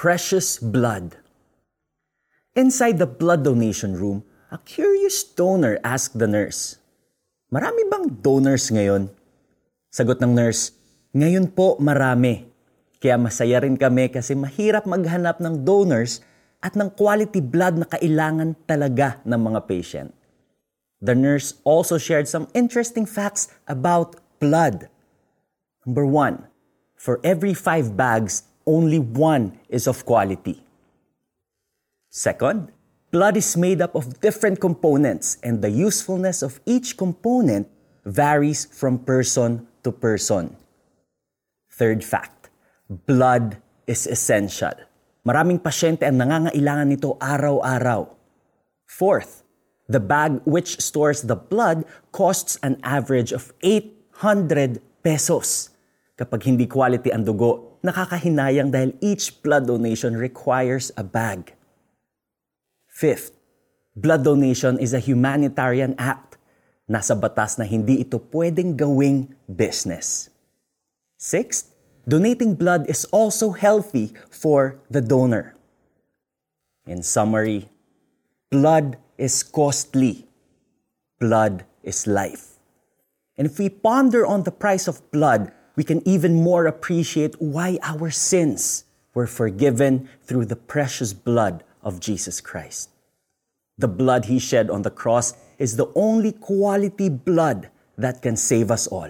precious 0.00 0.56
blood. 0.56 1.20
Inside 2.56 2.96
the 2.96 3.04
blood 3.04 3.44
donation 3.44 3.92
room, 3.92 4.24
a 4.48 4.56
curious 4.64 5.20
donor 5.20 5.76
asked 5.84 6.16
the 6.16 6.24
nurse, 6.24 6.80
Marami 7.52 7.84
bang 7.84 8.08
donors 8.24 8.72
ngayon? 8.72 9.12
Sagot 9.92 10.24
ng 10.24 10.32
nurse, 10.32 10.72
Ngayon 11.12 11.52
po 11.52 11.76
marami. 11.76 12.48
Kaya 12.96 13.20
masaya 13.20 13.60
rin 13.60 13.76
kami 13.76 14.08
kasi 14.08 14.32
mahirap 14.32 14.88
maghanap 14.88 15.36
ng 15.36 15.68
donors 15.68 16.24
at 16.64 16.72
ng 16.78 16.88
quality 16.96 17.44
blood 17.44 17.84
na 17.84 17.86
kailangan 17.90 18.56
talaga 18.64 19.20
ng 19.28 19.36
mga 19.36 19.60
patient. 19.68 20.10
The 21.04 21.12
nurse 21.12 21.60
also 21.60 22.00
shared 22.00 22.24
some 22.24 22.48
interesting 22.56 23.04
facts 23.04 23.52
about 23.68 24.16
blood. 24.40 24.88
Number 25.84 26.08
one, 26.08 26.48
for 26.96 27.20
every 27.20 27.52
five 27.52 27.98
bags, 27.98 28.48
only 28.66 28.98
one 28.98 29.58
is 29.68 29.86
of 29.86 30.04
quality. 30.04 30.60
Second, 32.10 32.72
blood 33.10 33.36
is 33.36 33.56
made 33.56 33.80
up 33.80 33.94
of 33.94 34.20
different 34.20 34.60
components, 34.60 35.38
and 35.42 35.62
the 35.62 35.70
usefulness 35.70 36.42
of 36.42 36.60
each 36.66 36.96
component 36.96 37.68
varies 38.04 38.66
from 38.66 38.98
person 38.98 39.66
to 39.82 39.92
person. 39.92 40.56
Third 41.70 42.02
fact, 42.02 42.50
blood 42.88 43.56
is 43.86 44.06
essential. 44.06 44.74
Maraming 45.22 45.62
pasyente 45.62 46.02
ang 46.02 46.18
nangangailangan 46.18 46.88
nito 46.88 47.14
araw-araw. 47.20 48.08
Fourth, 48.90 49.44
the 49.86 50.00
bag 50.00 50.42
which 50.42 50.80
stores 50.82 51.22
the 51.22 51.38
blood 51.38 51.86
costs 52.10 52.58
an 52.64 52.80
average 52.82 53.30
of 53.30 53.52
800 53.62 54.82
pesos. 55.04 55.70
Kapag 56.18 56.42
hindi 56.46 56.66
quality 56.66 57.14
ang 57.14 57.22
dugo, 57.22 57.69
nakakahinayang 57.80 58.72
dahil 58.72 58.92
each 59.00 59.40
blood 59.40 59.66
donation 59.66 60.16
requires 60.16 60.92
a 60.96 61.04
bag. 61.04 61.56
Fifth, 62.88 63.32
blood 63.96 64.24
donation 64.24 64.76
is 64.78 64.92
a 64.92 65.00
humanitarian 65.00 65.96
act. 65.96 66.36
Nasa 66.90 67.14
batas 67.14 67.56
na 67.56 67.64
hindi 67.64 68.02
ito 68.02 68.18
pwedeng 68.34 68.76
gawing 68.76 69.30
business. 69.46 70.28
Sixth, 71.16 71.70
donating 72.08 72.58
blood 72.58 72.88
is 72.90 73.06
also 73.14 73.52
healthy 73.52 74.12
for 74.28 74.80
the 74.90 75.00
donor. 75.00 75.54
In 76.88 77.04
summary, 77.04 77.70
blood 78.50 78.98
is 79.16 79.44
costly. 79.44 80.26
Blood 81.20 81.64
is 81.84 82.08
life. 82.08 82.58
And 83.36 83.46
if 83.46 83.58
we 83.58 83.68
ponder 83.68 84.26
on 84.26 84.42
the 84.42 84.52
price 84.52 84.88
of 84.88 85.04
blood, 85.12 85.52
we 85.80 85.84
can 85.88 86.04
even 86.04 86.36
more 86.36 86.68
appreciate 86.68 87.40
why 87.40 87.80
our 87.80 88.12
sins 88.12 88.84
were 89.16 89.24
forgiven 89.24 90.04
through 90.28 90.44
the 90.44 90.54
precious 90.54 91.16
blood 91.16 91.64
of 91.80 92.04
Jesus 92.04 92.36
Christ. 92.36 92.92
The 93.80 93.88
blood 93.88 94.26
he 94.26 94.36
shed 94.36 94.68
on 94.68 94.84
the 94.84 94.92
cross 94.92 95.32
is 95.56 95.80
the 95.80 95.88
only 95.96 96.36
quality 96.36 97.08
blood 97.08 97.72
that 97.96 98.20
can 98.20 98.36
save 98.36 98.68
us 98.70 98.92
all. 98.92 99.08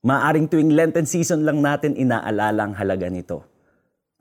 Maaring 0.00 0.48
tuwing 0.48 0.72
Lenten 0.72 1.04
season 1.04 1.44
lang 1.44 1.60
natin 1.60 2.00
inaalala 2.00 2.72
ang 2.72 2.74
halaga 2.80 3.12
nito. 3.12 3.44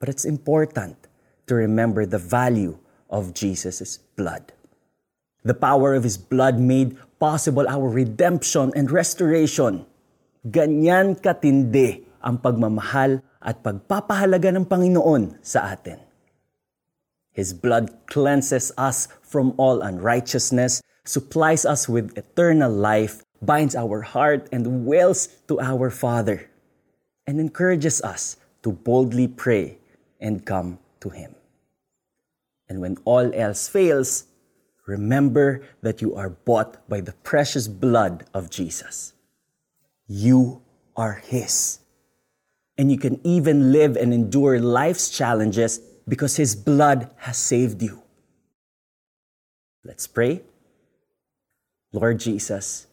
But 0.04 0.12
it's 0.12 0.28
important 0.28 1.00
to 1.48 1.56
remember 1.56 2.04
the 2.04 2.20
value 2.20 2.76
of 3.08 3.32
Jesus' 3.32 4.04
blood. 4.20 4.52
The 5.48 5.56
power 5.56 5.96
of 5.96 6.04
His 6.04 6.20
blood 6.20 6.60
made 6.60 7.00
possible 7.24 7.64
our 7.72 7.88
redemption 7.88 8.76
and 8.76 8.92
restoration. 8.92 9.88
Ganyan 10.42 11.22
katindi 11.22 12.02
ang 12.18 12.42
pagmamahal 12.42 13.22
at 13.38 13.62
pagpapahalaga 13.62 14.50
ng 14.50 14.66
Panginoon 14.66 15.38
sa 15.46 15.70
atin. 15.70 16.02
His 17.30 17.54
blood 17.54 17.94
cleanses 18.10 18.74
us 18.74 19.06
from 19.22 19.54
all 19.62 19.86
unrighteousness, 19.86 20.82
supplies 21.06 21.62
us 21.62 21.86
with 21.86 22.18
eternal 22.18 22.74
life, 22.74 23.22
binds 23.46 23.78
our 23.78 24.02
heart 24.02 24.50
and 24.50 24.90
wills 24.90 25.30
to 25.46 25.62
our 25.62 25.94
Father, 25.94 26.50
and 27.30 27.38
encourages 27.38 28.02
us 28.02 28.42
to 28.66 28.74
boldly 28.74 29.30
pray 29.30 29.78
and 30.18 30.42
come 30.42 30.82
to 31.06 31.14
Him. 31.14 31.38
And 32.66 32.82
when 32.82 32.98
all 33.06 33.30
else 33.38 33.70
fails, 33.70 34.26
remember 34.90 35.62
that 35.86 36.02
you 36.02 36.18
are 36.18 36.34
bought 36.34 36.82
by 36.90 36.98
the 37.06 37.14
precious 37.22 37.70
blood 37.70 38.26
of 38.34 38.50
Jesus. 38.50 39.14
You 40.12 40.60
are 41.00 41.24
His. 41.24 41.80
And 42.78 42.92
you 42.92 43.00
can 43.00 43.24
even 43.24 43.72
live 43.72 43.96
and 43.96 44.14
endure 44.14 44.60
life's 44.60 45.08
challenges 45.08 45.80
because 46.06 46.36
His 46.36 46.54
blood 46.54 47.10
has 47.24 47.38
saved 47.38 47.82
you. 47.82 48.04
Let's 49.86 50.08
pray. 50.08 50.44
Lord 51.94 52.20
Jesus, 52.20 52.88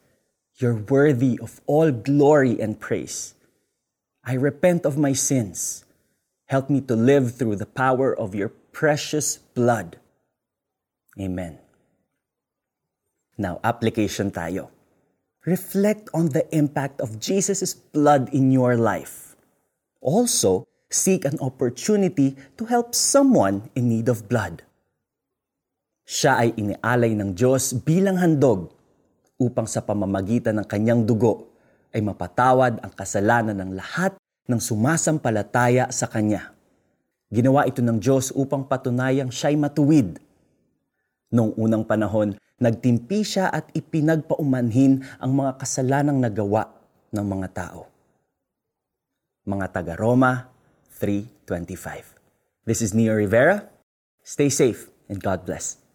you're 0.62 0.78
worthy 0.78 1.40
of 1.42 1.60
all 1.66 1.90
glory 1.90 2.60
and 2.60 2.78
praise. 2.78 3.34
I 4.22 4.34
repent 4.34 4.86
of 4.86 4.96
my 4.96 5.12
sins. 5.12 5.84
Help 6.46 6.70
me 6.70 6.80
to 6.82 6.94
live 6.94 7.34
through 7.34 7.56
the 7.56 7.66
power 7.66 8.14
of 8.14 8.34
your 8.34 8.50
precious 8.70 9.38
blood. 9.58 9.98
Amen. 11.18 11.58
Now, 13.36 13.58
application 13.64 14.30
tayo. 14.30 14.77
Reflect 15.48 16.12
on 16.12 16.28
the 16.36 16.44
impact 16.52 17.00
of 17.00 17.16
Jesus' 17.16 17.72
blood 17.72 18.28
in 18.36 18.52
your 18.52 18.76
life. 18.76 19.32
Also, 20.04 20.68
seek 20.92 21.24
an 21.24 21.40
opportunity 21.40 22.36
to 22.60 22.68
help 22.68 22.92
someone 22.92 23.72
in 23.72 23.88
need 23.88 24.12
of 24.12 24.28
blood. 24.28 24.60
Siya 26.04 26.44
ay 26.44 26.52
inialay 26.52 27.16
ng 27.16 27.32
Diyos 27.32 27.72
bilang 27.80 28.20
handog 28.20 28.76
upang 29.40 29.64
sa 29.64 29.80
pamamagitan 29.80 30.60
ng 30.60 30.68
kanyang 30.68 31.08
dugo 31.08 31.48
ay 31.96 32.04
mapatawad 32.04 32.84
ang 32.84 32.92
kasalanan 32.92 33.56
ng 33.56 33.72
lahat 33.72 34.20
ng 34.52 34.60
sumasampalataya 34.60 35.88
sa 35.88 36.12
Kanya. 36.12 36.52
Ginawa 37.32 37.64
ito 37.64 37.80
ng 37.80 37.96
Diyos 37.96 38.36
upang 38.36 38.68
patunayang 38.68 39.32
siya'y 39.32 39.56
matuwid. 39.56 40.20
Noong 41.32 41.56
unang 41.56 41.84
panahon, 41.88 42.36
nagtimpi 42.58 43.22
siya 43.22 43.50
at 43.50 43.70
ipinagpaumanhin 43.74 45.06
ang 45.22 45.32
mga 45.34 45.62
kasalanang 45.62 46.18
nagawa 46.18 46.74
ng 47.14 47.24
mga 47.24 47.48
tao. 47.54 47.86
Mga 49.48 49.66
taga 49.72 49.94
Roma 49.96 50.50
3.25 51.00 52.18
This 52.68 52.84
is 52.84 52.92
Neo 52.92 53.16
Rivera. 53.16 53.64
Stay 54.20 54.52
safe 54.52 54.92
and 55.08 55.24
God 55.24 55.48
bless. 55.48 55.87